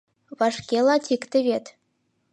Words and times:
—Вашке 0.39 0.77
латикте 0.87 1.37
вет. 1.47 1.65